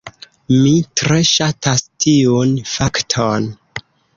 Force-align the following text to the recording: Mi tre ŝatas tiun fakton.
Mi 0.61 0.71
tre 1.01 1.17
ŝatas 1.33 1.85
tiun 2.07 2.57
fakton. 2.73 3.51